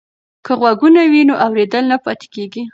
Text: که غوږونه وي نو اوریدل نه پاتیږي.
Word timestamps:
که 0.45 0.53
غوږونه 0.59 1.01
وي 1.11 1.21
نو 1.29 1.33
اوریدل 1.45 1.83
نه 1.91 1.97
پاتیږي. 2.03 2.63